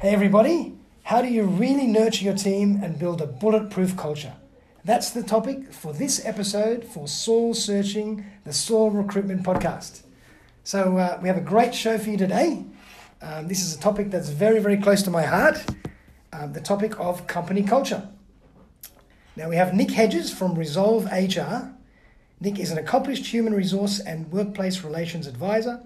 [0.00, 0.74] Hey, everybody.
[1.02, 4.34] How do you really nurture your team and build a bulletproof culture?
[4.84, 10.02] That's the topic for this episode for Soul Searching, the Soul Recruitment Podcast.
[10.62, 12.64] So, uh, we have a great show for you today.
[13.20, 15.64] Um, this is a topic that's very, very close to my heart
[16.32, 18.08] um, the topic of company culture.
[19.34, 21.74] Now, we have Nick Hedges from Resolve HR.
[22.40, 25.82] Nick is an accomplished human resource and workplace relations advisor,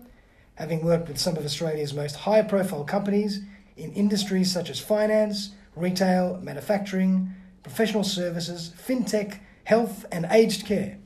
[0.56, 3.41] having worked with some of Australia's most high profile companies
[3.77, 10.98] in industries such as finance, retail, manufacturing, professional services, fintech, health, and aged care.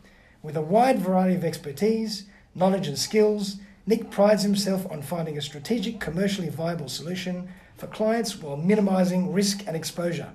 [0.43, 3.57] With a wide variety of expertise, knowledge, and skills,
[3.87, 9.63] Nick prides himself on finding a strategic, commercially viable solution for clients while minimizing risk
[9.67, 10.33] and exposure.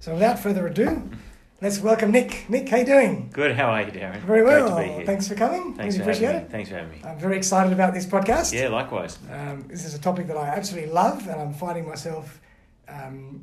[0.00, 1.08] So, without further ado,
[1.62, 2.50] let's welcome Nick.
[2.50, 3.30] Nick, how you doing?
[3.32, 3.54] Good.
[3.54, 4.20] How are you, Darren?
[4.20, 4.76] Very Great well.
[4.76, 5.06] to be here.
[5.06, 5.74] Thanks for coming.
[5.74, 6.44] Thanks really for appreciate having it.
[6.48, 6.50] me.
[6.50, 7.00] Thanks for having me.
[7.04, 8.52] I'm very excited about this podcast.
[8.52, 9.18] Yeah, likewise.
[9.30, 12.40] Um, this is a topic that I absolutely love, and I'm finding myself
[12.88, 13.42] um,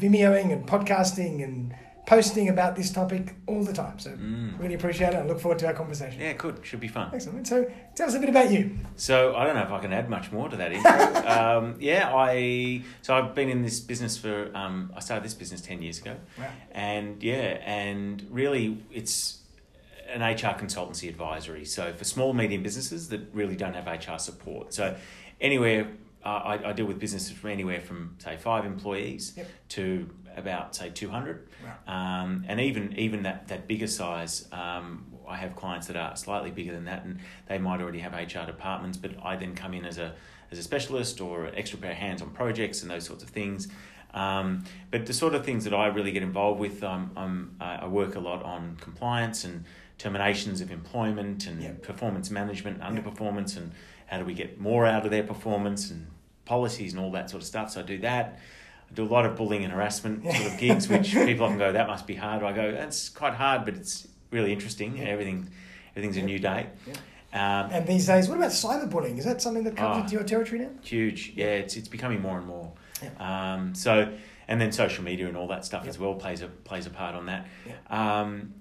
[0.00, 1.74] Vimeoing and podcasting and
[2.06, 3.98] posting about this topic all the time.
[3.98, 4.58] So, Mm.
[4.60, 5.16] really appreciate it.
[5.16, 6.20] I look forward to our conversation.
[6.20, 6.60] Yeah, good.
[6.64, 7.10] Should be fun.
[7.12, 7.46] Excellent.
[7.48, 8.78] So, tell us a bit about you.
[8.94, 10.90] So I don't know if I can add much more to that intro.
[11.26, 15.60] um, yeah, I so I've been in this business for um, I started this business
[15.60, 16.46] ten years ago, Wow.
[16.72, 19.38] and yeah, and really it's
[20.08, 21.64] an HR consultancy advisory.
[21.64, 24.72] So for small medium businesses that really don't have HR support.
[24.72, 24.94] So
[25.40, 25.88] anywhere
[26.24, 29.48] uh, I, I deal with businesses from anywhere from say five employees Yep.
[29.70, 31.48] to about say two hundred.
[31.86, 32.22] Wow.
[32.22, 36.50] Um, and even even that that bigger size, um, I have clients that are slightly
[36.50, 38.96] bigger than that, and they might already have HR departments.
[38.98, 40.14] But I then come in as a
[40.52, 43.30] as a specialist or an extra pair of hands on projects and those sorts of
[43.30, 43.68] things.
[44.14, 47.86] Um, but the sort of things that I really get involved with, um, I'm, I
[47.86, 49.64] work a lot on compliance and
[49.98, 51.72] terminations of employment and Yeah.
[51.82, 53.72] performance management, underperformance, and
[54.06, 56.06] how do we get more out of their performance and
[56.46, 57.72] policies and all that sort of stuff.
[57.72, 58.38] So I do that.
[58.90, 61.72] I do a lot of bullying and harassment sort of gigs, which people often go,
[61.72, 64.96] "That must be hard." I go, "That's quite hard, but it's really interesting.
[64.98, 65.04] Yeah.
[65.04, 65.48] Everything,
[65.96, 66.94] everything's a new day." Yeah.
[67.64, 69.18] Um, And these days, what about cyberbullying?
[69.18, 70.00] Is that something that comes Ah.
[70.02, 70.70] into your territory now?
[70.82, 71.46] huge, yeah.
[71.62, 72.72] It's it's becoming more and more.
[73.02, 73.52] Yeah.
[73.54, 74.10] Um, so,
[74.48, 77.14] and then social media and all that stuff as well plays a plays a part
[77.14, 77.46] on that.
[77.66, 78.20] Yeah.
[78.22, 78.54] Um,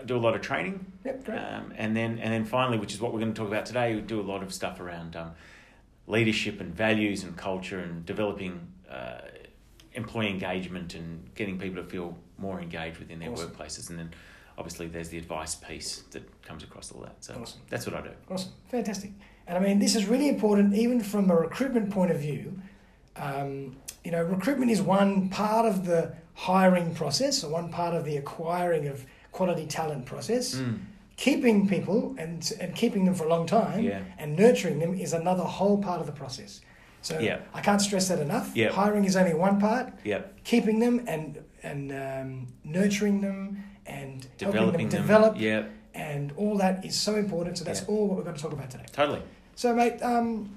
[0.00, 1.38] I do a lot of training, Yep, great.
[1.38, 3.94] um, and then and then finally, which is what we're going to talk about today,
[3.94, 5.30] we do a lot of stuff around um,
[6.08, 9.20] leadership and values and culture and developing uh,
[9.94, 13.50] employee engagement and getting people to feel more engaged within their Awesome.
[13.50, 13.90] workplaces.
[13.90, 14.10] And then
[14.58, 17.16] obviously there's the advice piece that comes across all that.
[17.20, 17.60] So Awesome.
[17.68, 18.10] that's what I do.
[18.30, 19.10] Awesome, fantastic.
[19.46, 22.60] And I mean, this is really important, even from a recruitment point of view.
[23.16, 28.04] Um, you know, recruitment is one part of the hiring process, or one part of
[28.04, 30.54] the acquiring of quality talent process.
[30.54, 30.78] Mm.
[31.16, 34.00] Keeping people and and keeping them for a long time, Yeah.
[34.18, 36.60] and nurturing them is another whole part of the process.
[37.02, 37.38] So Yeah.
[37.52, 38.52] I can't stress that enough.
[38.54, 38.70] Yeah.
[38.72, 39.92] Hiring is only one part.
[40.04, 40.44] Yep.
[40.44, 45.02] Keeping them and and um, nurturing them and helping Developing them them.
[45.02, 45.70] develop Yep.
[45.94, 47.58] and all that is so important.
[47.58, 47.86] So that's Yeah.
[47.88, 48.86] all what we're going to talk about today.
[48.92, 49.22] Totally.
[49.54, 50.50] So, mate, um,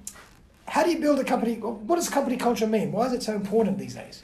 [0.67, 1.55] how do you build a company?
[1.57, 2.91] What does company culture mean?
[2.91, 4.23] Why is it so important these days?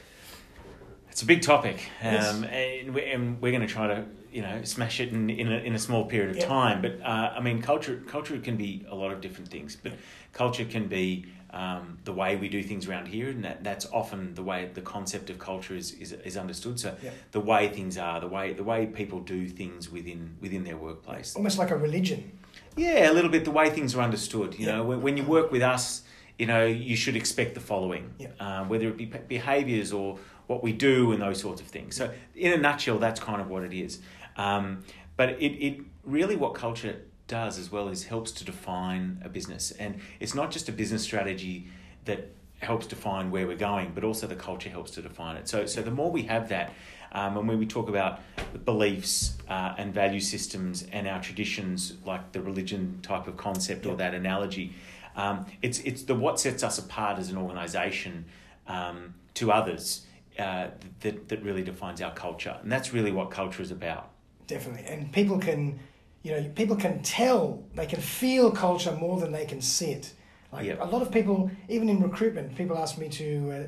[1.12, 2.34] It's a big topic, Yes.
[2.34, 5.52] um, and, we, and we're going to try to you know smash it in in
[5.52, 6.48] a, in a small period of Yeah.
[6.48, 6.82] time.
[6.82, 9.76] But uh, I mean, culture culture can be a lot of different things.
[9.76, 9.94] But
[10.34, 14.34] culture can be um, the way we do things around here, and that, that's often
[14.36, 16.80] the way the concept of culture is is, is understood.
[16.80, 17.12] So Yeah.
[17.32, 21.36] the way things are, the way the way people do things within within their workplace.
[21.36, 22.32] Almost like a religion.
[22.78, 24.58] Yeah, a little bit the way things are understood.
[24.58, 24.76] You Yeah.
[24.78, 26.04] know, when, when you work with us,
[26.40, 28.30] you know, you should expect the following, Yeah.
[28.40, 31.96] um, whether it be behaviours or what we do and those sorts of things.
[31.96, 34.00] So, in a nutshell, that's kind of what it is.
[34.38, 34.84] Um,
[35.18, 36.96] but it, it really what culture
[37.31, 41.02] does as well is helps to define a business, and it's not just a business
[41.02, 41.68] strategy
[42.06, 42.22] that
[42.59, 45.47] helps define where we're going, but also the culture helps to define it.
[45.47, 46.74] So, so the more we have that,
[47.14, 48.20] um, and when we talk about
[48.53, 53.85] the beliefs uh, and value systems and our traditions, like the religion type of concept
[53.85, 54.76] or that analogy,
[55.16, 58.26] um, it's it's the what sets us apart as an organisation
[58.67, 60.06] um, to others
[60.38, 60.67] uh,
[61.00, 64.11] that that really defines our culture, and that's really what culture is about.
[64.47, 64.85] Definitely.
[64.94, 65.79] And people can,
[66.23, 70.14] you know, people can tell, they can feel culture more than they can see it.
[70.53, 70.79] Like Yep.
[70.82, 73.68] a lot of people, even in recruitment, people ask me to,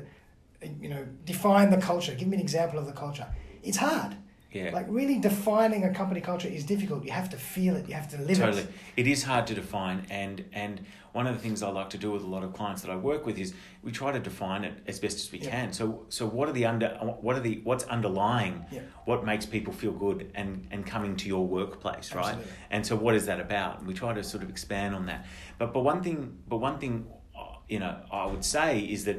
[0.62, 2.14] uh, you know, define the culture.
[2.14, 3.26] Give me an example of the culture.
[3.62, 4.16] It's hard.
[4.54, 4.70] Yeah.
[4.72, 7.04] Like really defining a company culture is difficult.
[7.04, 7.88] You have to feel it.
[7.88, 8.66] You have to live totally it.
[8.66, 8.78] Totally.
[8.96, 10.80] It is hard to define and and
[11.12, 12.96] one of the things i like to do with a lot of clients that i
[12.96, 13.54] work with is
[13.84, 15.50] we try to define it as best as we Yeah.
[15.50, 16.88] can so so what are the under
[17.26, 18.80] what are the what's underlying Yeah.
[19.04, 22.52] what makes people feel good and and coming to your workplace right Absolutely.
[22.70, 25.24] and so what is that about and we try to sort of expand on that
[25.58, 27.06] but but one thing but one thing
[27.38, 29.18] uh, you know i would say is that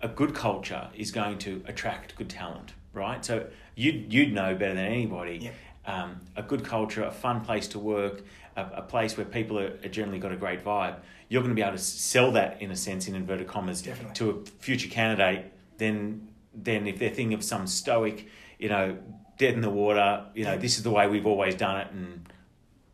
[0.00, 3.24] a good culture is going to attract good talent, right?
[3.24, 5.38] So you'd, you'd know better than anybody.
[5.42, 5.54] Yep.
[5.86, 8.22] Um, a good culture, a fun place to work,
[8.56, 10.96] a, a place where people are, are generally got a great vibe.
[11.28, 14.14] You're going to be able to sell that in a sense, in inverted commas, Definitely.
[14.14, 15.52] to a future candidate.
[15.78, 18.28] Then, then if they're thinking of some stoic,
[18.58, 18.98] you know,
[19.38, 22.28] dead in the water, you know, this is the way we've always done it, and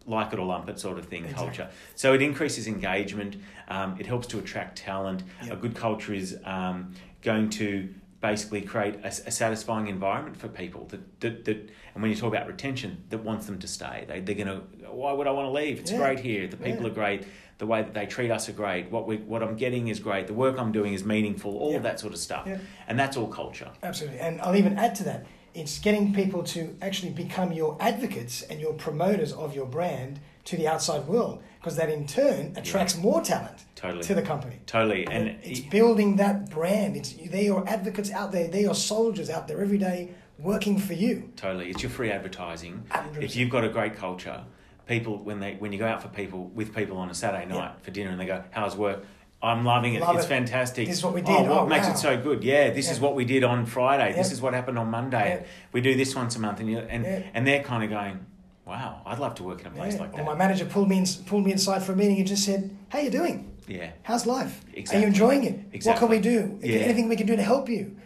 [0.07, 1.47] like it or lump it sort of thing Exactly.
[1.47, 1.71] culture.
[1.97, 3.37] So it increases engagement.
[3.67, 5.25] Um, it helps to attract talent.
[5.43, 5.53] Yep.
[5.53, 7.93] A good culture is um, going to
[8.31, 11.59] basically create a, a satisfying environment for people that, that, that
[11.95, 14.61] and when you talk about retention that wants them to stay they, they're going to
[14.91, 15.99] why would i want to leave it's Yeah.
[15.99, 16.91] great here the people Yeah.
[16.93, 17.21] are great
[17.59, 20.27] the way that they treat us are great what we what i'm getting is great
[20.27, 21.77] the work i'm doing is meaningful all Yeah.
[21.79, 22.49] of that sort of stuff
[22.89, 24.19] and that's all culture Absolutely.
[24.27, 25.21] And I'll even add to that.
[25.55, 30.13] It's getting people to actually become your advocates and your promoters of your brand
[30.51, 34.05] to the outside world because that in turn attracts more talent Totally.
[34.05, 34.61] to the company.
[34.67, 36.97] totally and it's building that brand.
[36.97, 38.47] It's they're your advocates out there.
[38.47, 41.33] They're your soldiers out there every day working for you.
[41.35, 42.85] Totally, it's your free advertising.
[42.91, 43.21] 100%.
[43.21, 44.45] If you've got a great culture,
[44.87, 47.57] people when they when you go out for people with people on a Saturday night
[47.75, 47.83] Yeah.
[47.83, 49.05] for dinner and they go, "How's work?"
[49.43, 50.03] I'm loving it.
[50.03, 50.29] Love it's it.
[50.29, 50.87] fantastic.
[50.87, 51.35] This is what we did.
[51.35, 51.93] Oh, what Oh, makes wow.
[51.95, 52.45] it so good?
[52.45, 54.13] Yeah, this is what we did on Friday.
[54.15, 55.41] This is what happened on Monday.
[55.41, 55.47] Yeah.
[55.73, 57.23] We do this once a month, and you, and Yeah.
[57.35, 58.25] and they're kind of going,
[58.67, 60.01] "Wow, I'd love to work in a place Yeah.
[60.01, 62.27] like Or that." my manager pulled me in, pulled me inside for a meeting and
[62.27, 63.53] just said, "How you doing?
[63.69, 64.65] yeah, How's life?
[64.93, 65.59] Are you enjoying it?
[65.73, 65.91] Exactly.
[65.91, 66.59] What can we do?
[66.63, 66.81] Yeah.
[66.81, 67.97] Anything we can do to help you?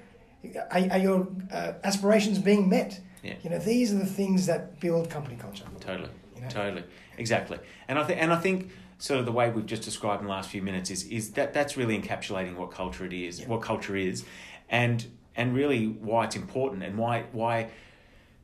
[0.71, 2.99] Are, are your uh, aspirations being met?
[3.23, 3.35] Yeah.
[3.43, 5.65] You know, these are the things that build company culture.
[5.81, 6.49] Totally, You know?
[6.49, 6.85] totally,
[7.19, 7.59] exactly.
[7.89, 10.33] And I think, and I think, sort of the way we've just described in the
[10.33, 13.49] last few minutes is is that that's really encapsulating what culture it is, Yeah.
[13.49, 14.25] what culture is,
[14.71, 15.05] and
[15.37, 17.69] and really why it's important and why why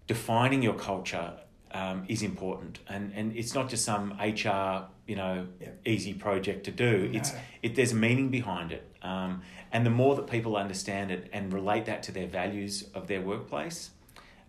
[0.07, 1.33] defining your culture
[1.77, 2.79] um, is important.
[2.89, 5.47] And and it's not just some HR you know
[5.85, 7.09] easy project to do.
[7.09, 7.19] No.
[7.19, 7.33] It's
[7.63, 8.85] it there's meaning behind it.
[9.03, 9.43] Um,
[9.73, 13.21] and the more that people understand it and relate that to their values of their
[13.21, 13.91] workplace,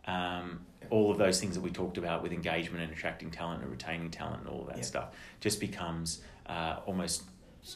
[0.06, 3.70] um, all of those things that we talked about with engagement and attracting talent and
[3.70, 5.08] retaining talent and all of that stuff
[5.42, 7.24] just becomes uh, almost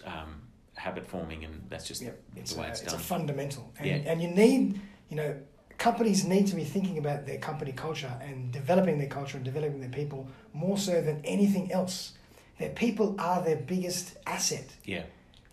[0.05, 0.41] um,
[0.75, 2.01] habit forming, and that's just.
[2.35, 2.93] It's, the way a, it's done.
[2.95, 3.73] it's a fundamental.
[3.77, 3.95] And, Yeah.
[4.11, 5.35] and you need, you know,
[5.81, 9.79] companies need to be thinking about their company culture and developing their culture and developing
[9.79, 12.13] their people more so than anything else.
[12.59, 14.67] Their people are their biggest asset.
[14.85, 15.05] yeah,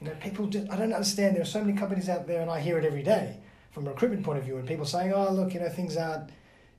[0.03, 1.35] You know, people just, I don't understand.
[1.35, 3.39] There are so many companies out there, and I hear it every day
[3.71, 6.29] from a recruitment point of view, and people saying, oh, look, you know, things aren't,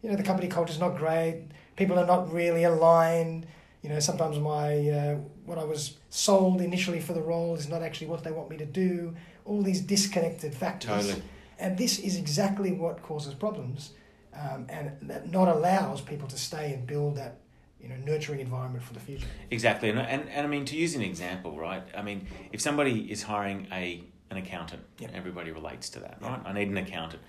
[0.03, 1.45] you know, the company culture's not great.
[1.75, 3.47] People are not really aligned.
[3.81, 5.15] You know, sometimes my, uh,
[5.47, 8.57] what I was sold initially for the role is not actually what they want me
[8.57, 9.15] to do.
[9.45, 11.07] All these disconnected factors.
[11.07, 11.23] Totally.
[11.59, 13.91] And this is exactly what causes problems
[14.33, 17.39] um, and that not allows people to stay and build that,
[17.81, 19.27] you know, nurturing environment for the future.
[19.51, 19.89] exactly.
[19.89, 21.83] And, and and I mean to use an example, right?
[21.95, 25.09] I mean, if somebody is hiring a an accountant, Yeah.
[25.13, 26.39] everybody relates to that, right?
[26.45, 27.21] I need an accountant.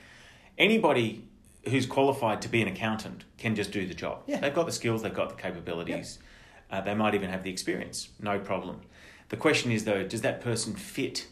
[0.59, 1.25] Anybody
[1.69, 4.23] who's qualified to be an accountant can just do the job.
[4.27, 4.41] Yeah.
[4.41, 6.19] They've got the skills, they've got the capabilities.
[6.71, 8.83] Uh, they might even have the experience, no problem.
[9.31, 11.27] The question is though, does that person fit,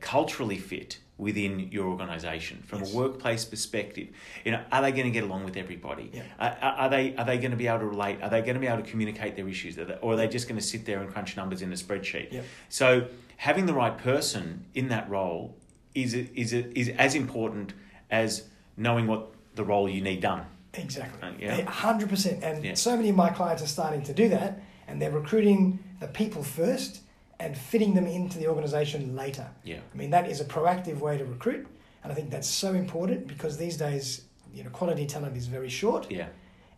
[0.00, 2.92] culturally fit within your organisation from Yes.
[2.92, 4.08] a workplace perspective?
[4.44, 6.10] You know, are they going to get along with everybody?
[6.12, 6.22] Yeah.
[6.38, 8.22] Are, are they are they going to be able to relate?
[8.22, 9.78] Are they going to be able to communicate their issues?
[9.78, 11.76] Are they, or are they just going to sit there and crunch numbers in a
[11.76, 12.32] spreadsheet?
[12.32, 12.42] Yeah.
[12.68, 13.08] So
[13.38, 15.56] having the right person in that role
[15.94, 17.72] is is is as important
[18.10, 18.44] as
[18.76, 20.44] knowing what the role you need done.
[20.74, 21.26] Exactly.
[21.26, 21.62] Uh, yeah.
[21.70, 22.44] hundred percent.
[22.44, 22.74] And Yeah.
[22.74, 26.42] so many of my clients are starting to do that, and they're recruiting the people
[26.42, 27.00] first
[27.38, 29.48] and fitting them into the organisation later.
[29.64, 29.80] Yeah.
[29.92, 31.66] I mean, that is a proactive way to recruit,
[32.02, 34.22] and I think that's so important because these days,
[34.54, 36.28] you know, quality talent is very short, Yeah.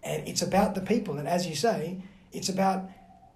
[0.02, 1.18] and it's about the people.
[1.18, 2.90] And as you say, it's about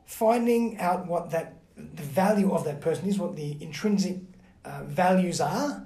[0.05, 4.17] finding out what that the value of that person is, what the intrinsic
[4.65, 5.85] uh, values are.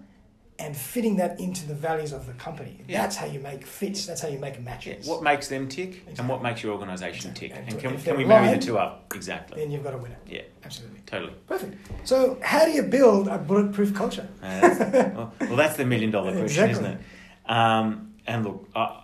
[0.58, 2.80] And fitting that into the values of the company.
[2.88, 3.02] Yeah.
[3.02, 4.06] That's how you make fits.
[4.06, 4.60] That's how you make Yeah.
[4.60, 5.06] matches.
[5.06, 7.48] What makes them tick and what makes your organisation Exactly.
[7.48, 7.58] tick?
[7.58, 9.12] And And can, can we they're marry the two up?
[9.14, 9.60] Exactly.
[9.60, 10.16] then you've got a winner.
[10.26, 10.42] Yeah.
[10.64, 11.00] Absolutely.
[11.04, 11.34] Totally.
[11.46, 11.76] Perfect.
[12.04, 14.26] So, how do you build a bulletproof culture?
[14.42, 16.72] Uh, that's- well, well, that's the million dollar question, Exactly.
[16.88, 17.50] isn't it?
[17.50, 19.02] Um, and look, I,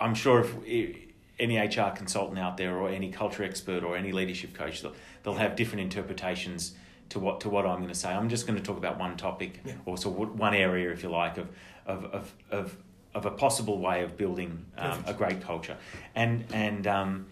[0.00, 0.96] I'm sure if,
[1.38, 5.34] any HR consultant out there, or any culture expert, or any leadership coach, they'll, they'll
[5.34, 6.74] have different interpretations
[7.10, 8.10] to what to what I'm going to say.
[8.10, 9.74] I'm just going to talk about one topic, Yeah.
[9.86, 11.48] or so one area, if you like, of
[11.86, 12.76] of of of,
[13.14, 15.76] of a possible way of building um, a great culture,
[16.14, 16.86] and and.
[16.86, 17.26] Um,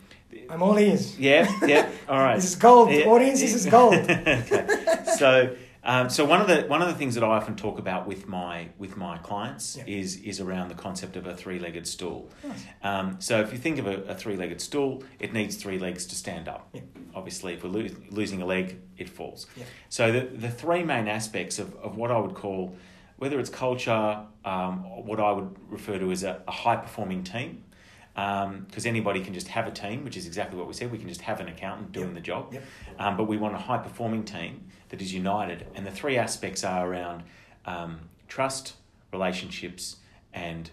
[0.49, 1.19] I'm all ears.
[1.19, 1.91] yeah, yeah.
[2.09, 2.37] All right.
[2.41, 3.05] This is gold, Yeah.
[3.05, 3.41] audience.
[3.41, 3.93] This is gold.
[4.11, 4.67] okay.
[5.19, 8.07] So, um, so one of the one of the things that I often talk about
[8.07, 9.85] with my with my clients Yeah.
[9.87, 12.31] is is around the concept of a three legged stool.
[12.47, 12.65] Nice.
[12.83, 16.07] Um, so, if you think of a, a three legged stool, it needs three legs
[16.07, 16.69] to stand up.
[16.73, 16.83] Yeah.
[17.15, 19.47] Obviously, if we're lo- losing a leg, it falls.
[19.57, 19.65] Yeah.
[19.89, 22.77] So, the the three main aspects of, of what I would call
[23.17, 27.63] whether it's culture, um, what I would refer to as a, a high performing team,
[28.15, 30.93] because um, anybody can just have a team, which is exactly what we said.
[30.93, 32.15] We can just have an accountant doing Yep.
[32.15, 32.65] the job, Yep.
[32.99, 35.67] um, but we want a high performing team that is united.
[35.75, 37.23] And the three aspects are around
[37.65, 38.75] um, trust,
[39.13, 39.97] relationships,
[40.35, 40.71] and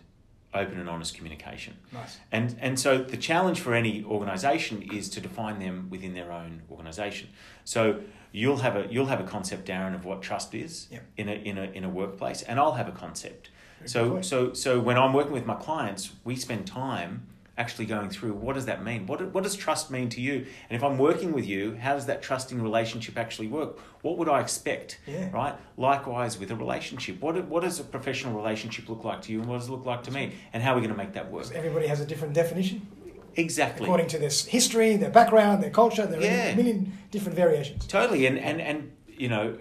[0.54, 1.78] open and honest communication.
[1.94, 2.18] Nice.
[2.32, 6.64] And and so the challenge for any organisation is to define them within their own
[6.72, 7.30] organisation.
[7.64, 11.04] So you'll have a you'll have a concept, Darren, of what trust is Yep.
[11.18, 13.50] in a in a in a workplace, and I'll have a concept.
[13.86, 17.26] So so so when I'm working with my clients, we spend time
[17.58, 19.06] actually going through what does that mean?
[19.06, 20.46] What what does trust mean to you?
[20.70, 23.78] And if I'm working with you, how does that trusting relationship actually work?
[24.02, 25.00] What would I expect?
[25.06, 25.30] Yeah.
[25.32, 25.56] Right.
[25.78, 29.50] Likewise with a relationship, what what does a professional relationship look like to you, and
[29.50, 30.34] what does it look like to me?
[30.54, 31.44] And how are we going to make that work?
[31.44, 32.88] Because everybody has a different definition
[33.36, 33.86] Exactly.
[33.86, 36.06] according to their history, their background, their culture.
[36.06, 36.50] There are Yeah.
[36.50, 37.86] a million different variations.
[37.88, 39.58] Totally, and and and you know,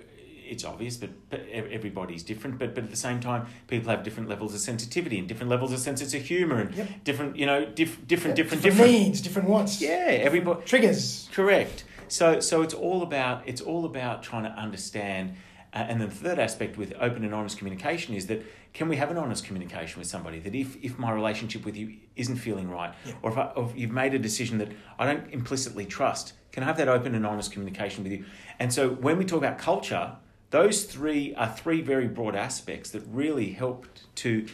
[0.49, 1.11] it's obvious, but,
[1.53, 2.59] everybody's different.
[2.59, 5.73] But but at the same time, people have different levels of sensitivity and different levels
[5.73, 6.89] of sense of humour and Yep.
[7.05, 8.91] different, you know, diff, different, different, different different.
[8.93, 9.81] needs, different wants.
[9.81, 10.61] Yeah, everybody.
[10.65, 11.29] Triggers.
[11.33, 11.85] Correct.
[12.09, 15.35] So so it's all about it's all about trying to understand.
[15.75, 19.11] Uh, and the third aspect with open and honest communication is that can we have
[19.11, 22.95] an honest communication with somebody that if, if my relationship with you isn't feeling right
[23.05, 23.13] Yeah.
[23.21, 26.63] or, if, I, or if you've made a decision that I don't implicitly trust, can
[26.63, 28.25] I have that open and honest communication with you?
[28.59, 30.13] And so when we talk about culture,
[30.51, 33.87] those three are three very broad aspects that really help
[34.17, 34.47] to,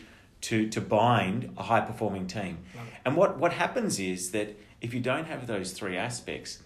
[0.43, 2.59] to, to bind a high performing team.
[3.05, 6.63] And what, what happens is that if you don't have those three aspects,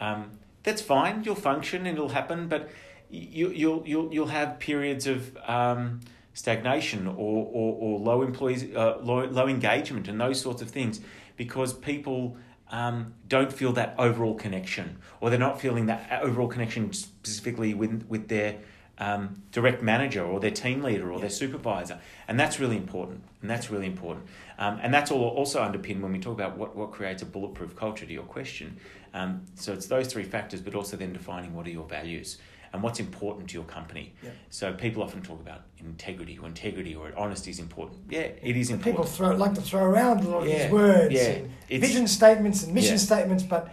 [0.00, 1.24] um, that's fine.
[1.24, 2.70] You'll function and it'll happen, but
[3.10, 6.00] you, you'll you'll you'll have periods of um,
[6.34, 7.14] stagnation or,
[7.52, 11.00] or, or low employees uh, low, low engagement and those sorts of things
[11.36, 12.36] because people
[12.70, 18.04] um, don't feel that overall connection or they're not feeling that overall connection specifically with
[18.08, 18.58] with their
[18.98, 21.20] um, direct manager or their team leader or Yeah.
[21.20, 22.00] their supervisor.
[22.26, 23.22] And that's really important.
[23.40, 24.26] And that's really important.
[24.58, 27.76] Um, and that's all also underpinned when we talk about what, what creates a bulletproof
[27.76, 28.76] culture to your question.
[29.14, 32.38] Um, so it's those three factors but also then defining what are your values
[32.72, 34.30] and what's important to your company Yeah.
[34.50, 38.70] so people often talk about integrity or integrity or honesty is important yeah it is
[38.70, 41.20] And important people throw like to throw around a lot of these words yeah.
[41.30, 42.98] and It's- vision statements and mission Yeah.
[42.98, 43.70] statements, but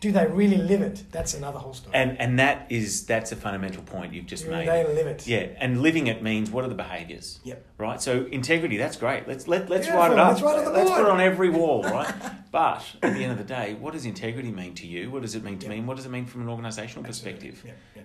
[0.00, 1.02] do they really live it?
[1.12, 1.94] That's another whole story.
[1.96, 4.64] and and that is that's a fundamental point you've just made.
[4.66, 5.26] do made they live it?
[5.26, 7.64] yeah and living it means what are the behaviors Yep.
[7.78, 10.66] right so integrity that's great let's let, let's Beautiful, write it up let's write it
[10.66, 12.12] on let's put it on every wall right
[12.52, 15.34] but at the end of the day what does integrity mean to you what does
[15.36, 15.70] it mean to Yep.
[15.72, 17.48] me and what does it mean from an organizational Absolutely.
[17.50, 18.02] perspective Yeah, yeah.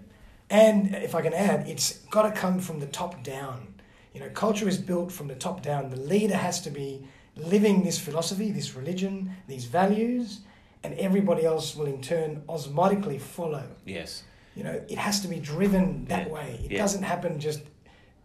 [0.49, 3.75] And if I can add, it's got to come from the top down.
[4.13, 5.89] You know, culture is built from the top down.
[5.89, 10.39] The leader has to be living this philosophy, this religion, these values,
[10.83, 13.63] and everybody else will in turn osmotically follow.
[13.85, 14.23] yes
[14.55, 16.59] You know, it has to be driven that Yeah, way.
[16.65, 16.77] It yeah.
[16.79, 17.61] doesn't happen just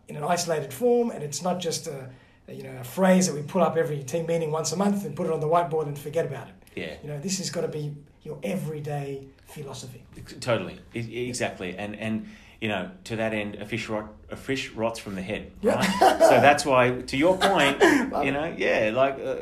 [0.08, 2.08] in an isolated form, and it's not just a,
[2.48, 5.04] a, you know a phrase that we put up every team meeting once a month
[5.04, 6.54] and put it on the whiteboard and forget about it.
[6.82, 10.02] yeah You know, this has got to be your everyday philosophy.
[10.40, 12.28] Totally, exactly, and and
[12.60, 15.52] you know to that end, a fish rot a fish rots from the head.
[15.62, 15.76] Yeah.
[15.76, 16.18] Right?
[16.20, 19.36] so that's why, to your point, you know, yeah, like uh,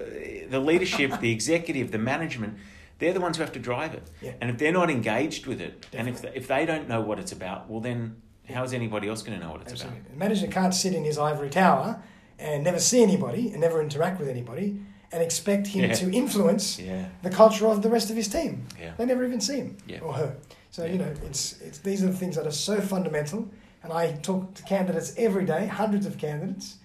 [0.48, 2.58] the leadership, the executive, the management,
[2.98, 4.08] they're the ones who have to drive it.
[4.20, 4.32] Yeah.
[4.40, 6.40] And if they're not engaged with it, and if Definitely.
[6.40, 9.44] if they don't know what it's about, well then, how is anybody else going to
[9.44, 10.00] know what it's Absolutely.
[10.10, 12.02] The manager can't sit in his ivory tower
[12.38, 14.78] and never see anybody and never interact with anybody
[15.12, 15.94] and expect him Yeah.
[15.94, 16.78] to influence?
[16.78, 18.66] Yeah, the culture of the rest of his team.
[18.80, 20.36] yeah, They never even see him or her.
[20.70, 23.48] So you know, it's it's these are the things that are so fundamental.
[23.82, 26.76] And I talk to candidates every day, hundreds of candidates,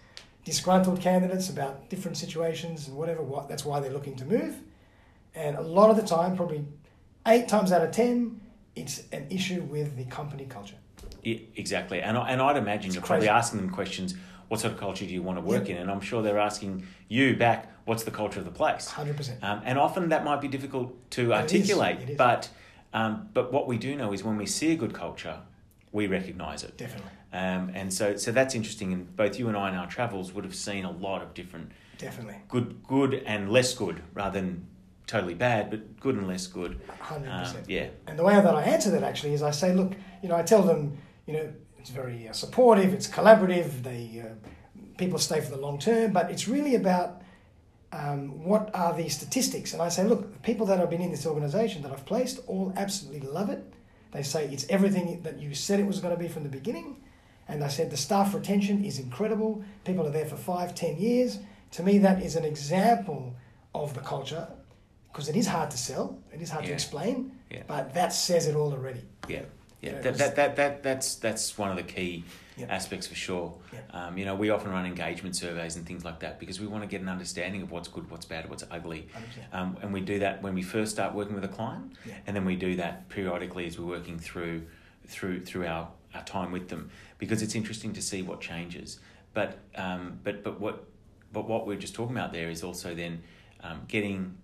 [0.45, 3.21] disgruntled candidates about different situations and whatever.
[3.21, 4.55] What that's why they're looking to move.
[5.35, 6.65] And a lot of the time, probably
[7.27, 8.41] eight times out of ten,
[8.75, 10.75] it's an issue with the company culture.
[11.23, 12.01] Exactly.
[12.01, 14.15] And I, and I'd imagine It's you're probably asking them questions.
[14.47, 15.75] What sort of culture do you want to work Yeah.
[15.75, 15.81] in?
[15.81, 17.71] And I'm sure they're asking you back.
[17.85, 18.87] What's the culture of the place?
[18.87, 19.43] Hundred percent.
[19.43, 22.17] Um, and often that might be difficult to It articulate, is.
[22.17, 22.49] but
[22.93, 25.39] um, but what we do know is when we see a good culture,
[25.91, 26.77] we recognise it.
[26.77, 27.11] Definitely.
[27.33, 28.93] Um, and so so that's interesting.
[28.93, 31.71] And both you and I in our travels would have seen a lot of different
[31.97, 32.35] Definitely.
[32.47, 34.65] good good and less good, rather than
[35.07, 36.79] totally bad, but good and less good.
[36.99, 37.69] Hundred Um, percent.
[37.69, 40.35] yeah, And the way that I answer that actually is I say, look, you know,
[40.35, 41.53] I tell them, you know,
[41.87, 44.33] it's very uh, supportive, it's collaborative, they uh,
[44.97, 47.21] people stay for the long term, but it's really about
[47.93, 49.71] um, what are the statistics.
[49.71, 52.39] And I say, look, the people that have been in this organisation that I've placed
[52.47, 53.63] all absolutely love it.
[54.11, 56.97] They say it's everything that you said it was going to be from the beginning.
[57.47, 59.63] And I said the staff retention is incredible.
[59.85, 61.39] People are there for five, ten years.
[61.71, 63.33] To me, that is an example
[63.73, 64.45] of the culture
[65.13, 67.63] because it is hard to sell, it is hard to explain, Yeah.
[67.65, 69.01] but that says it all already.
[69.27, 69.43] yeah,
[69.81, 72.23] Yeah, Yeah, that, that, that, that, that's, that's one of the key
[72.57, 72.65] Yeah.
[72.69, 73.55] aspects for sure.
[73.71, 73.79] Yeah.
[74.07, 76.83] Um, you know, we often run engagement surveys and things like that because we want
[76.83, 79.07] to get an understanding of what's good, what's bad, what's ugly.
[79.53, 81.93] Um, and we do that when we first start working with a client,
[82.25, 84.63] and then we do that periodically as we're working through
[85.07, 88.99] through through our, our time with them because it's interesting to see what changes.
[89.33, 90.83] But um, but but what
[91.31, 93.21] but what we're just talking about there is also then
[93.61, 94.35] um, getting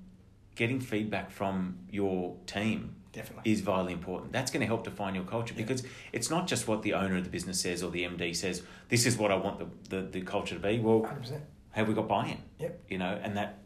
[0.55, 3.51] getting feedback from your team Definitely.
[3.51, 4.31] is vitally important.
[4.33, 5.61] That's going to help define your culture Yeah.
[5.63, 8.63] because it's not just what the owner of the business says or the MD says.
[8.89, 10.79] This is what I want the, the, the culture to be.
[10.79, 11.39] Well, 100%.
[11.71, 12.39] have we got buy-in?
[12.59, 12.83] Yep.
[12.89, 13.59] You know, and that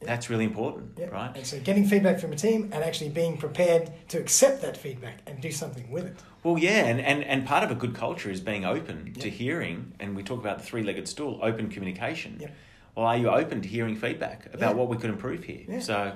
[0.00, 0.06] Yep.
[0.06, 1.06] that's really important, Yeah.
[1.06, 1.36] right?
[1.36, 5.18] And so getting feedback from a team and actually being prepared to accept that feedback
[5.26, 6.14] and do something with it.
[6.44, 9.92] Well, yeah, and, and, and part of a good culture is being open to hearing,
[9.98, 12.36] and we talk about the three-legged stool, open communication.
[12.38, 12.54] Yep.
[12.94, 14.72] Well, are you open to hearing feedback about Yeah.
[14.76, 15.64] what we could improve here?
[15.68, 15.80] Yeah.
[15.80, 16.12] So,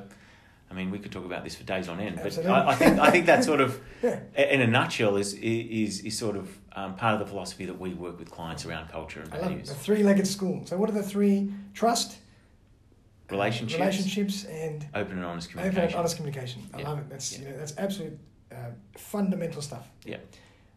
[0.72, 2.98] I mean, we could talk about this for days on end, but I, I think
[2.98, 4.20] I think that sort of, Yeah.
[4.34, 7.92] in a nutshell, is is is sort of um, part of the philosophy that we
[7.92, 9.48] work with clients around culture and I love it.
[9.50, 10.62] values, A three-legged stool.
[10.64, 11.52] So what are the three?
[11.74, 15.78] Trust, uh, relationships, relationships, and open and honest communication.
[15.78, 16.62] open and honest communication.
[16.72, 16.88] I Yeah.
[16.88, 17.10] love it.
[17.10, 17.38] That's Yeah.
[17.40, 18.18] you know that's absolute
[18.50, 18.56] uh,
[18.96, 19.86] fundamental stuff.
[20.06, 20.16] Yeah.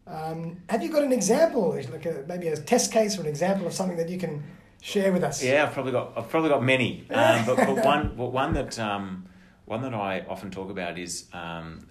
[0.06, 3.66] Um, have you got an example, like a, maybe a test case or an example
[3.66, 4.42] of something that you can
[4.82, 5.42] share with us?
[5.42, 8.78] Yeah, I've probably got I've probably got many, um, but, but one but one that
[8.78, 9.24] um,
[9.66, 11.86] one that I often talk about is um,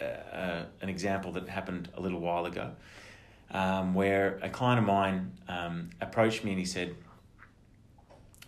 [0.00, 2.72] uh, uh, an example that happened a little while ago,
[3.50, 6.94] um, where a client of mine um, approached me and he said,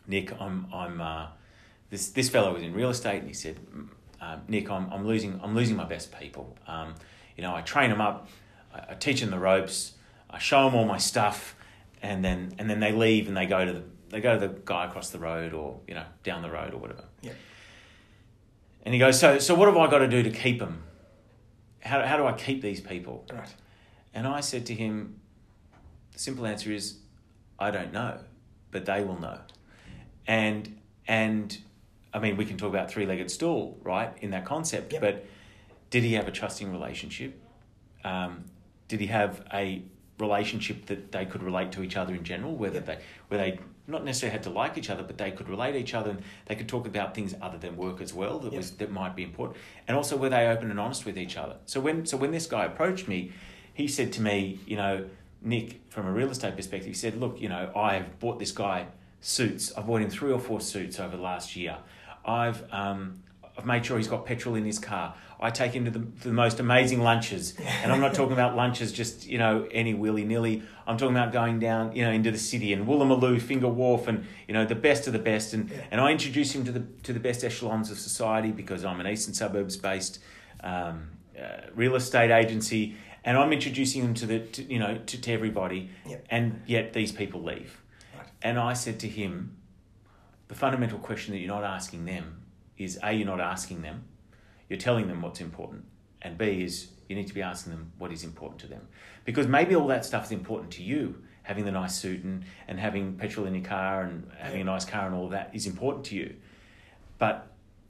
[0.07, 1.27] "Nick, I'm I'm uh,
[1.91, 3.89] this this fellow was in real estate and he said, "Mm,
[4.21, 6.57] um, Nick, I'm I'm losing I'm losing my best people.
[6.67, 6.95] Um,
[7.37, 8.29] you know, I train them up,
[8.75, 9.93] I, I teach them the ropes,
[10.29, 11.55] I show them all my stuff."
[12.03, 14.55] and then and then they leave and they go to the they go to the
[14.65, 17.05] guy across the road or you know down the road or whatever.
[18.85, 20.83] And he goes, so so what have I got to do to keep them?
[21.81, 23.25] How how do I keep these people?
[23.33, 23.55] Right.
[24.15, 25.21] And I said to him,
[26.13, 26.99] the simple answer is,
[27.59, 28.19] I don't know,
[28.71, 29.39] but they will know.
[30.27, 31.57] And and
[32.13, 34.13] I mean we can talk about three legged stool, right?
[34.21, 35.03] In that concept, Yep.
[35.03, 35.27] but
[35.91, 37.39] did he have a trusting relationship?
[38.05, 38.45] Um,
[38.89, 39.83] did he have a
[40.19, 42.87] relationship that they could relate to each other in general, whether Yep.
[42.87, 45.79] they where they not necessarily had to like each other, but they could relate to
[45.79, 48.57] each other and they could talk about things other than work as well that Yep.
[48.57, 49.59] was that might be important.
[49.89, 51.57] And also were they open and honest with each other?
[51.67, 53.33] So when so when this guy approached me,
[53.75, 55.07] he said to me, you know,
[55.43, 58.87] Nick, from a real estate perspective, he said, Look, you know, I've bought this guy
[59.21, 59.73] suits.
[59.77, 61.79] I've bought him three or four suits over the last year.
[62.25, 63.23] I've um
[63.61, 65.15] I've made sure he's got petrol in his car.
[65.39, 67.55] I take him to the, to the most amazing lunches.
[67.83, 70.63] And I'm not talking about lunches just, you know, any willy nilly.
[70.87, 74.25] I'm talking about going down, you know, into the city and Woolloomooloo, Finger Wharf and,
[74.49, 75.53] you know, the best of the best.
[75.53, 75.85] And, Yeah.
[75.91, 79.07] and I introduce him to the, to the best echelons of society because I'm an
[79.07, 80.21] eastern suburbs based
[80.65, 82.97] um, uh, real estate agency.
[83.27, 85.91] And I'm introducing him to the, to, you know, to, to everybody.
[86.31, 87.79] And yet these people leave.
[88.17, 88.27] Right.
[88.41, 89.57] And I said to him,
[90.49, 92.41] the fundamental question that you're not asking them
[92.81, 94.05] is A, you're not asking them,
[94.69, 95.85] you're telling them what's important,
[96.23, 98.89] and B, is you need to be asking them what is important to them.
[99.25, 102.79] Because maybe all that stuff is important to you, having the nice suit and, and
[102.79, 106.05] having petrol in your car and having a nice car and all that is important
[106.07, 106.35] to you.
[107.19, 107.49] But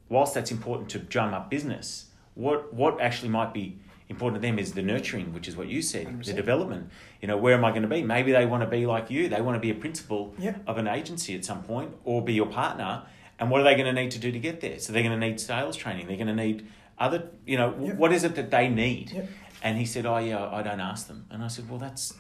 [0.09, 4.59] whilst that's important to drum up business, what, what actually might be important to them
[4.59, 6.37] is the nurturing, which is what you said, the 100%.
[6.37, 6.91] development.
[7.21, 8.03] You know, where am I going to be?
[8.03, 9.29] Maybe they want to be like you.
[9.29, 10.35] They want to be a principal
[10.67, 13.05] of an agency at some point or be your partner.
[13.41, 14.79] And what are they going to need to do to get there?
[14.79, 16.07] So they're going to need sales training.
[16.07, 17.97] They're going to need other, you know, Yep.
[17.97, 19.11] what is it that they need?
[19.13, 19.29] Yep.
[19.63, 22.15] And he said, "Oh yeah, I don't ask them." And I said, "Well, that's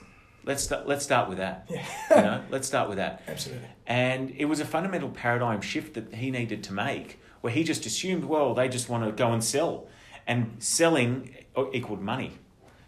[0.44, 1.66] let's start, let's start with that.
[1.70, 1.85] Yeah.
[2.11, 3.66] you know, let's start with that." Absolutely.
[3.87, 7.87] And it was a fundamental paradigm shift that he needed to make, where he just
[7.87, 9.88] assumed, well, they just want to go and sell,
[10.26, 12.33] and selling uh, equaled money.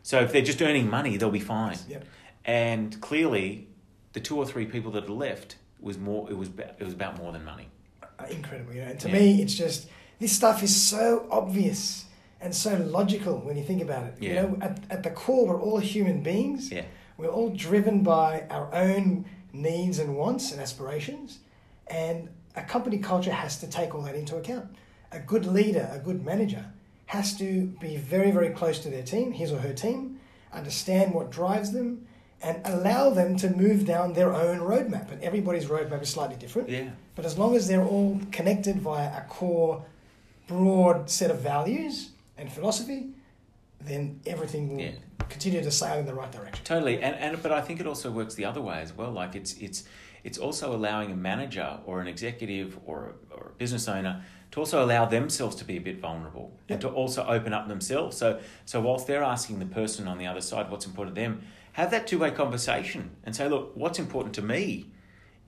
[0.03, 1.79] So if they're just earning money, they'll be fine.
[1.88, 2.05] Yep.
[2.45, 3.68] And clearly,
[4.12, 6.31] the two or three people that had left was more.
[6.31, 7.68] It was it was about more than money.
[8.22, 8.74] Uh, incredible.
[8.74, 9.14] You know, and to Yeah.
[9.14, 12.06] me, it's just this stuff is so obvious
[12.40, 14.14] and so logical when you think about it.
[14.20, 16.70] You know, at, at the core, we're all human beings.
[16.70, 16.82] Yeah.
[17.16, 21.38] We're all driven by our own needs and wants and aspirations,
[21.87, 24.74] and a company culture has to take all that into account.
[25.12, 26.64] A good leader, a good manager,
[27.06, 30.18] has to be very, very close to their team, his or her team,
[30.52, 32.06] understand what drives them,
[32.40, 35.12] and allow them to move down their own roadmap.
[35.12, 36.70] And everybody's roadmap is slightly different.
[36.70, 36.90] Yeah.
[37.14, 39.85] But as long as they're all connected via a core,
[40.46, 43.11] broad set of values and philosophy,
[43.81, 44.92] then everything will Yeah.
[45.29, 46.64] continue to sail in the right direction.
[46.64, 49.11] Totally, and, and but I think it also works the other way as well.
[49.11, 49.85] Like it's it's
[50.25, 54.22] it's also allowing a manager or an executive or a, or a business owner
[54.53, 58.16] to also allow themselves to be a bit vulnerable and to also open up themselves.
[58.18, 61.42] So, so whilst they're asking the person on the other side what's important to them,
[61.72, 64.87] have that two way conversation and say, look, what's important to me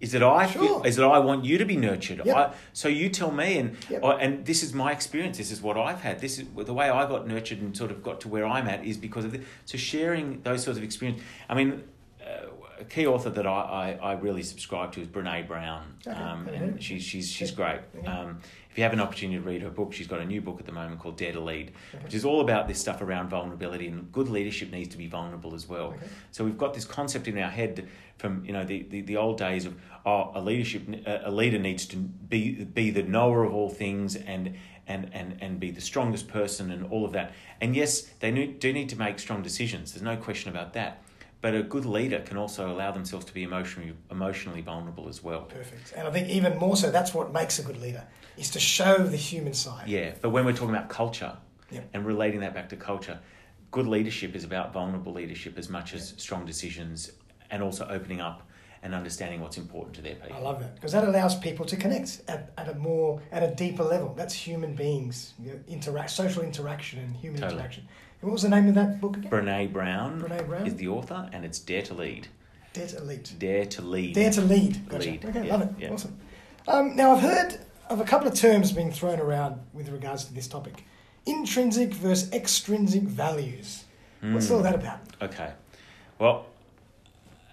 [0.05, 0.63] is that I Sure.
[0.63, 2.21] feel, is that I want you to be nurtured.
[2.25, 2.37] Yep.
[2.37, 4.05] I, so you tell me, and Yep.
[4.05, 5.39] I- and this is my experience.
[5.39, 6.21] This is what I've had.
[6.21, 8.85] This is the way I got nurtured and sort of got to where I'm at
[8.85, 9.43] is because of this.
[9.65, 11.23] So sharing those sorts of experience.
[11.49, 11.85] I mean,
[12.23, 12.49] uh,
[12.81, 15.85] a key author that I, I, I really subscribe to is Brene Brown.
[16.07, 17.81] Um, and she's she's she's great.
[18.07, 18.41] Um,
[18.75, 20.67] if you have an opportunity to read her book, she's got a new book at
[20.67, 21.71] the moment called Dare to Lead,
[22.03, 25.55] which is all about this stuff around vulnerability and good leadership needs to be vulnerable
[25.55, 25.91] as well.
[25.91, 26.07] Okay.
[26.33, 29.39] So we've got this concept in our head from you know the, the, the old
[29.39, 33.71] days of oh a leadership a leader needs to be be the knower of all
[33.71, 34.57] things and
[34.89, 37.33] and and and be the strongest person and all of that.
[37.61, 39.93] And yes, they do need to make strong decisions.
[39.93, 41.01] There's no question about that.
[41.45, 45.43] But a good leader can also allow themselves to be emotionally emotionally vulnerable as well.
[45.43, 45.93] Perfect.
[45.95, 48.03] And I think even more so, that's what makes a good leader,
[48.39, 49.87] is to show the human side.
[49.87, 51.37] Yeah, but when we're talking about culture
[51.71, 51.83] Yeah.
[51.93, 53.21] and relating that back to culture,
[53.73, 57.13] good leadership is about vulnerable leadership as much as strong decisions
[57.51, 58.49] and also opening up
[58.83, 60.37] and understanding what's important to their people.
[60.39, 63.55] I love that because that allows people to connect at, at a more at a
[63.55, 64.15] deeper level.
[64.17, 67.59] That's human beings, you know, interact, social interaction, and human Totally.
[67.59, 67.89] interaction.
[68.21, 69.31] What was the name of that book again?
[69.31, 70.67] Brene Brown, Brene Brown?
[70.67, 72.29] is the author, and it's Dare to Lead.
[72.73, 73.39] Dare to lead.
[73.39, 74.15] Dare to Lead.
[74.15, 74.89] Dare to lead.
[74.89, 75.11] Gotcha.
[75.11, 75.69] Lead, Okay, yeah, love it.
[75.79, 75.91] yeah.
[75.93, 76.19] Awesome.
[76.67, 80.35] Um, now I've heard of a couple of terms being thrown around with regards to
[80.35, 80.85] this topic:
[81.27, 83.85] intrinsic versus extrinsic values.
[84.23, 84.53] What's Mm.
[84.53, 85.01] all that about?
[85.21, 85.53] Okay.
[86.19, 86.47] Well,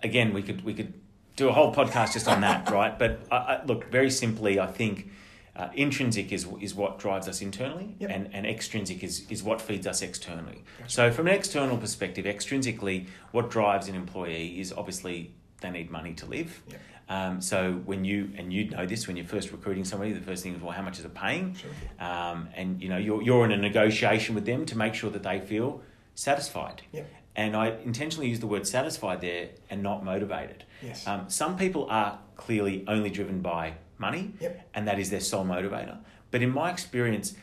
[0.04, 0.94] again, we could we could
[1.36, 2.98] do a whole podcast just on that, right?
[2.98, 5.12] But I, I, look, very simply, I think
[5.56, 8.10] uh, intrinsic is is what drives us internally, Yep.
[8.14, 10.64] and, and extrinsic is is what feeds us externally.
[10.80, 10.92] Gotcha.
[10.92, 16.14] So, from an external perspective, extrinsically, what drives an employee is obviously they need money
[16.16, 16.62] to live.
[16.70, 16.80] Yep.
[17.10, 20.44] Um, so when you and you know this when you're first recruiting somebody, the first
[20.44, 21.56] thing is well, how much is it paying?
[21.56, 21.70] Sure.
[22.00, 25.24] um, and you know you're, you're in a negotiation with them to make sure that
[25.24, 25.82] they feel
[26.16, 27.10] satisfied Yep.
[27.36, 31.06] and i intentionally use the word satisfied there and not motivated Yes.
[31.08, 34.70] um, some people are clearly only driven by money Yep.
[34.74, 35.98] and that is their sole motivator
[36.32, 37.36] but in my experience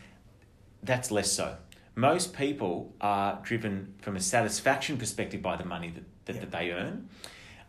[0.83, 1.57] that's less so
[1.95, 6.43] most people are driven from a satisfaction perspective by the money that, that, Yep.
[6.43, 7.09] that they earn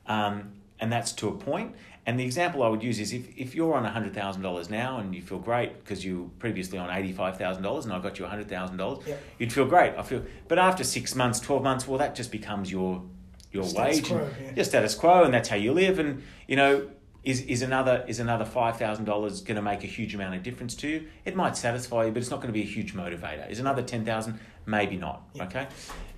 [0.06, 1.76] um, and that's to a point.
[2.06, 5.22] And the example I would use is if, if you're on $100,000 now and you
[5.22, 9.24] feel great because you were previously on $85,000 and I got you $100,000, Yep.
[9.40, 9.94] you'd feel great.
[9.98, 13.04] I feel, but after six months, 12 months, well, that just becomes your,
[13.52, 14.52] your Status wage, quo, yeah.
[14.56, 16.00] your status quo, and that's how you live.
[16.00, 16.90] And, you know,
[17.24, 20.44] is, is another is another five thousand dollars going to make a huge amount of
[20.44, 21.08] difference to you?
[21.26, 23.50] It might satisfy you, but it's not going to be a huge motivator.
[23.50, 24.40] Is another ten thousand?
[24.66, 25.24] Maybe not.
[25.34, 25.44] Yeah.
[25.46, 25.68] Okay,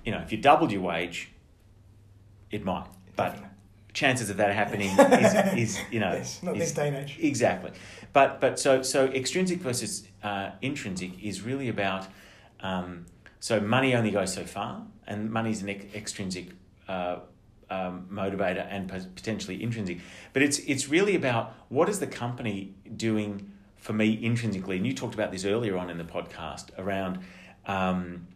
[0.04, 1.30] you know, if you doubled your wage,
[2.50, 2.86] it might,
[3.16, 3.36] but
[3.92, 5.34] chances of that happening is,
[5.76, 7.18] is you know Yes, not is- this day and age.
[7.20, 7.70] exactly
[8.14, 12.06] but but so so extrinsic versus uh, intrinsic is really about
[12.60, 13.04] um,
[13.38, 16.52] so money only goes so far and money is an ex- extrinsic
[16.88, 17.16] uh,
[17.72, 19.98] um, motivator and potentially intrinsic.
[20.32, 24.76] But it's it's really about what is the company doing for me intrinsically?
[24.76, 27.20] And you talked about this earlier on in the podcast around
[27.66, 28.26] um,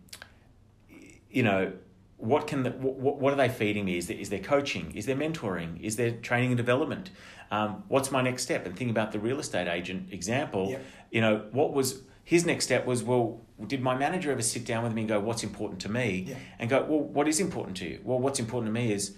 [1.31, 1.73] you know
[2.19, 3.99] what can the, what, what are they feeding me?
[3.99, 4.91] Is there, is there coaching?
[4.95, 5.79] Is there mentoring?
[5.83, 7.11] Is there training and development?
[7.51, 8.65] Um, what's my next step?
[8.65, 10.71] And think about the real estate agent example.
[10.71, 10.85] Yep.
[11.11, 14.83] you know what was his next step was well did my manager ever sit down
[14.83, 16.27] with me and go what's important to me?
[16.29, 16.37] Yeah.
[16.59, 18.01] and go well what is important to you?
[18.03, 19.15] Well what's important to me is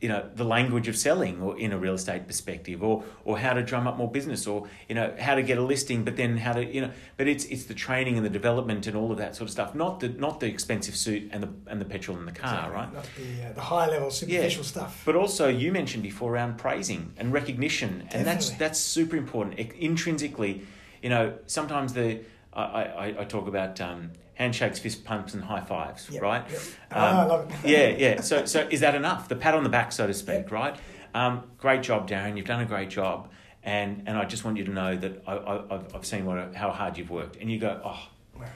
[0.00, 3.52] you know the language of selling or in a real estate perspective or or how
[3.52, 6.36] to drum up more business or you know how to get a listing but then
[6.36, 9.18] how to you know but it's it's the training and the development and all of
[9.18, 12.16] that sort of stuff not the not the expensive suit and the and the petrol
[12.18, 12.76] in the car Exactly.
[12.76, 15.02] right Not the, uh, the high level superficial stuff.
[15.04, 19.72] but also you mentioned before around praising and recognition and that's that's super important I-
[19.78, 20.62] intrinsically
[21.02, 22.20] you know sometimes the
[22.52, 26.44] I, I, I talk about um, handshakes fist pumps and high fives Yep, right?
[26.50, 26.60] yep.
[26.92, 27.68] Ah, I love it.
[27.68, 28.20] yeah yeah.
[28.20, 29.28] So so is that enough?
[29.28, 30.76] The pat on the back so to speak right?
[31.14, 32.36] Um, great job darren.
[32.36, 33.28] You've done a great job.
[33.64, 36.54] And and i just want you to know that I, I, I've, I've seen what
[36.54, 37.36] how hard you've worked.
[37.40, 38.08] And you go oh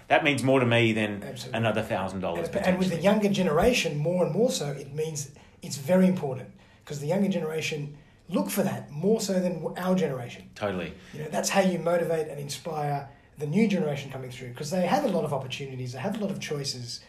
[0.06, 1.58] that means more to me than Absolutely.
[1.58, 5.30] another thousand dollars And, and with the younger generation, more and more so, it means
[5.60, 6.50] it's very important.
[6.84, 7.96] Because the younger generation
[8.28, 10.50] look for that more so than our generation.
[10.54, 10.92] totally.
[11.12, 14.86] You know, that's how you motivate and inspire the new generation coming through because they
[14.86, 17.00] have a lot of opportunities, they have a lot of choices.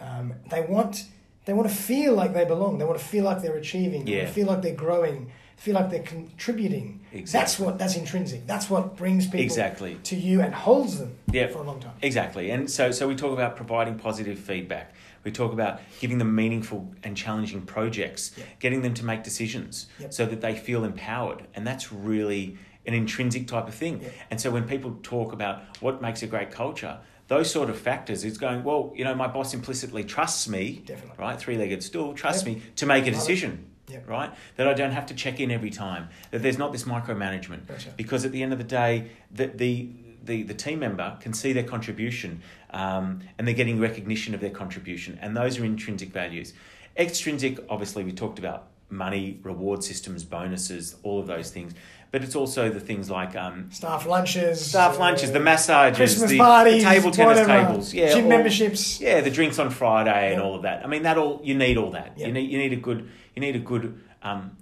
[0.00, 1.04] Um, they want
[1.44, 2.76] they want to feel like they belong.
[2.76, 4.04] They want to feel like they're achieving.
[4.04, 4.26] They want Yeah.
[4.26, 5.30] to feel like they're growing.
[5.56, 7.00] Feel like they're contributing.
[7.10, 7.40] Exactly.
[7.40, 8.46] That's what that's intrinsic.
[8.46, 9.96] That's what brings people Exactly.
[10.04, 11.46] to you and holds them Yeah.
[11.48, 11.94] for a long time.
[12.02, 12.50] Exactly.
[12.50, 16.88] And so, so we talk about providing positive feedback, We talk about giving them meaningful
[17.02, 18.44] and challenging projects, Yeah.
[18.60, 20.12] getting them to make decisions Yep.
[20.14, 21.42] so that they feel empowered.
[21.54, 22.56] And that's really
[22.88, 24.00] an intrinsic type of thing.
[24.02, 24.08] Yeah.
[24.30, 26.98] And so when people talk about what makes a great culture,
[27.28, 31.16] those sort of factors, it's going, well, you know, my boss implicitly trusts me, Definitely.
[31.18, 31.38] right?
[31.38, 32.56] Three legged stool, trusts Yep.
[32.56, 33.66] me to make a decision.
[34.06, 36.10] Right, that I don't have to check in every time.
[36.30, 37.66] That there's not this micromanagement.
[37.66, 37.88] Gotcha.
[37.96, 39.88] Because at the end of the day, the the
[40.22, 44.50] the, the team member can see their contribution, um, and they're getting recognition of their
[44.50, 46.52] contribution, and those are intrinsic values.
[46.98, 51.74] Extrinsic, obviously, we talked about money, reward systems, bonuses, all of those things.
[52.10, 54.64] But it's also the things like um, Staff lunches.
[54.64, 58.24] staff uh, lunches, the massages, Christmas the, parties, the table tennis whatever, tables, yeah, gym
[58.24, 58.98] all- memberships.
[58.98, 60.82] yeah, the drinks on Friday and all of that.
[60.82, 62.14] I mean, that all you need all that.
[62.16, 62.28] Yeah.
[62.28, 64.56] You need you need a good you need a good um,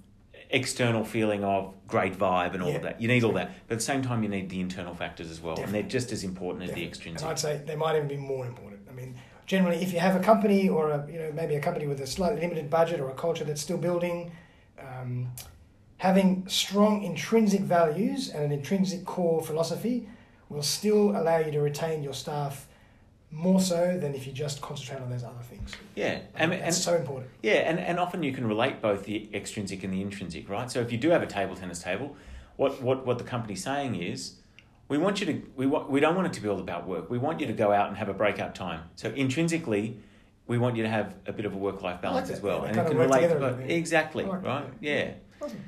[0.49, 2.75] external feeling of great vibe and all Yeah.
[2.75, 3.01] of that.
[3.01, 5.39] You need all that, but at the same time, you need the internal factors as
[5.41, 6.87] well, and they're just as important as the Definitely.
[6.89, 7.21] extrinsic.
[7.21, 8.81] And I'd say they might even be more important.
[8.89, 9.15] I mean,
[9.47, 12.05] generally, if you have a company or a, you know maybe a company with a
[12.05, 14.31] slightly limited budget or a culture that's still building,
[14.79, 15.31] um,
[15.97, 20.07] having strong intrinsic values and an intrinsic core philosophy
[20.49, 22.67] will still allow you to retain your staff
[23.31, 25.73] more so than if you just concentrate on those other things.
[25.95, 27.29] Yeah, I and, and so important.
[27.41, 30.71] Yeah, and, and often you can relate both the extrinsic and the intrinsic, right?
[30.71, 32.15] So if you do have a table tennis table,
[32.55, 34.35] what, what, what the company's saying is,
[34.89, 37.09] we want you to we want we don't want it to be all about work.
[37.09, 38.81] We want you to go out and have a breakout time.
[38.95, 39.97] So intrinsically,
[40.47, 42.35] we want you to have a bit of a work life balance that.
[42.35, 43.59] as well, Yeah, and it can relate to together a both.
[43.61, 43.75] yeah.
[43.75, 44.65] Exactly, right?
[44.79, 45.11] Yeah.
[45.41, 45.59] Awesome.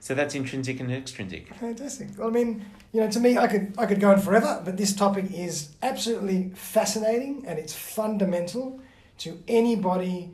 [0.00, 1.52] So that's intrinsic and extrinsic.
[1.56, 2.08] Fantastic.
[2.16, 4.76] Well, I mean, you know, to me, I could I could go on forever, but
[4.76, 8.80] this topic is absolutely fascinating and it's fundamental
[9.18, 10.30] to anybody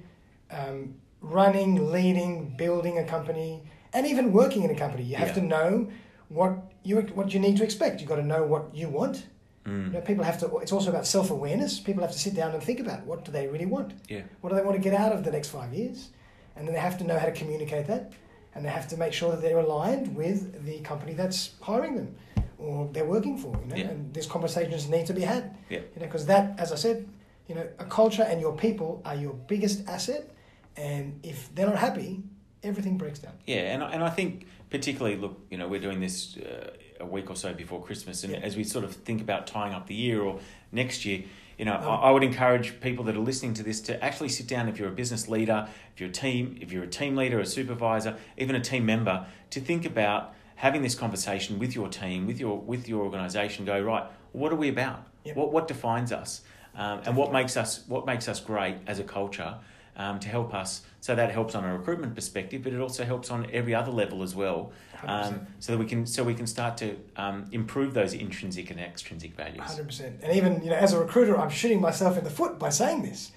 [0.51, 3.63] um, running, leading, building a company,
[3.95, 5.05] and even working in a company.
[5.05, 5.35] You have Yeah.
[5.35, 5.89] to know
[6.33, 8.01] what you what you need to expect.
[8.01, 9.17] You've got to know what you want.
[9.65, 9.93] You Mm.
[9.93, 10.47] know, people have to.
[10.59, 11.79] It's also about self awareness.
[11.79, 13.93] People have to sit down and think about what do they really want.
[14.09, 14.23] Yeah.
[14.41, 16.09] What do they want to get out of the next five years?
[16.57, 18.13] And then they have to know how to communicate that.
[18.55, 22.15] And they have to make sure that they're aligned with the company that's hiring them
[22.59, 23.53] or they're working for.
[23.63, 23.77] You know?
[23.77, 23.91] Yeah.
[23.91, 25.45] And these conversations need to be had.
[25.71, 25.79] Yeah.
[25.95, 27.09] You know, because that, as I said,
[27.49, 30.29] you know, a culture and your people are your biggest asset.
[30.77, 32.23] And if they're not happy,
[32.63, 33.33] everything breaks down.
[33.47, 36.71] Yeah, and I- and I think particularly, look, you know, we're doing this uh,
[37.01, 38.39] a week or so before Christmas, and Yeah.
[38.41, 40.39] as we sort of think about tying up the year or
[40.71, 41.25] next year,
[41.59, 44.31] you know, Um, I, I would encourage people that are listening to this to actually
[44.31, 44.69] sit down.
[44.69, 47.47] If you're a business leader, if you're a team, if you're a team leader, a
[47.47, 52.39] supervisor, even a team member, to think about having this conversation with your team, with
[52.41, 53.65] your with your organisation.
[53.65, 54.05] Go right.
[54.33, 55.07] What are we about?
[55.25, 55.37] Yep.
[55.37, 56.41] What what defines us,
[56.75, 59.57] um, and what makes us what makes us great as a culture?
[59.95, 63.31] Um, to help us, so that helps on a recruitment perspective, but it also helps
[63.31, 64.73] on every other level as well,
[65.07, 68.81] um, so that we can so we can start to um, improve those intrinsic and
[68.81, 69.61] extrinsic values.
[69.61, 70.21] Hundred percent.
[70.23, 73.03] And even you know, as a recruiter, I'm shooting myself in the foot by saying
[73.03, 73.33] this.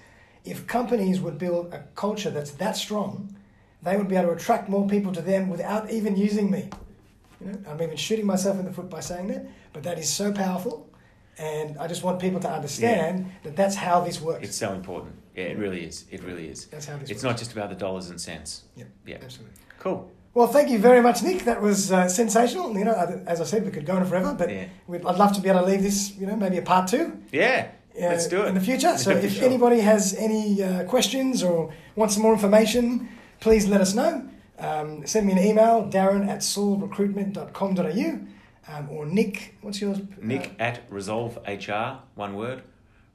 [0.46, 3.36] If companies would build a culture that's that strong,
[3.82, 6.70] they would be able to attract more people to them without even using me.
[7.38, 10.08] You know, I'm even shooting myself in the foot by saying that, but that is
[10.10, 10.88] so powerful,
[11.36, 14.48] and I just want people to understand that that's how this works.
[14.48, 15.16] It's so important.
[15.36, 16.04] Yeah, it really is.
[16.10, 16.66] It really is.
[16.66, 17.22] that's how this It's works.
[17.24, 18.64] not just about the dollars and cents.
[18.76, 19.16] Yep, Yeah.
[19.22, 19.54] absolutely.
[19.78, 20.10] Cool.
[20.34, 21.44] Well, thank you very much, Nick.
[21.44, 22.76] That was uh, sensational.
[22.76, 24.66] You know, as I said, we could go on forever, but Yeah.
[24.86, 26.14] we'd, I'd love to be able to leave this.
[26.16, 27.18] You know, maybe a part two.
[27.32, 27.68] Yeah.
[27.96, 28.48] uh, Let's do it.
[28.48, 28.96] in the future.
[28.98, 29.44] So if sure.
[29.44, 33.08] anybody has any uh, questions or wants some more information,
[33.40, 34.28] please let us know.
[34.58, 39.98] Um, send me an email, darren at saulrecruitment.com.au um, or Nick, what's yours?
[40.20, 42.62] Nick at Resolve HR, one word,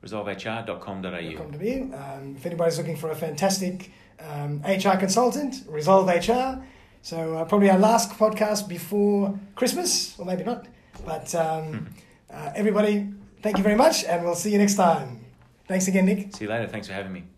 [0.03, 0.73] resolvehr.com.au.
[0.73, 1.97] Uh, .com.au.
[1.97, 6.63] Um, if anybody's looking for a fantastic um, HR consultant, Resolve HR.
[7.01, 10.67] So uh, probably our last podcast before Christmas, or maybe not.
[11.05, 11.87] But um,
[12.31, 13.07] uh, everybody,
[13.41, 15.19] thank you very much, and we'll see you next time.
[15.67, 16.35] Thanks again, Nick.
[16.35, 16.67] See you later.
[16.67, 17.30] Thanks for having me.